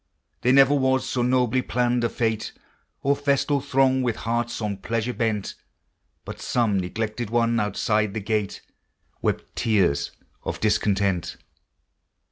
[0.41, 2.53] There never was so nobly planned a fête,
[3.03, 5.53] Or festal throng with hearts on pleasure bent,
[6.25, 8.63] But some neglected one outside the gate
[9.21, 10.09] Wept tears
[10.43, 11.37] of discontent.